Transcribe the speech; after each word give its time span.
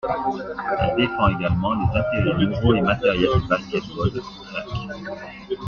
Elle 0.79 0.95
défend 0.95 1.27
également 1.27 1.73
les 1.75 1.95
intérêts 1.95 2.45
moraux 2.47 2.73
et 2.73 2.81
matériels 2.81 3.39
du 3.39 3.47
basket-ball 3.47 4.09
grec. 4.09 5.59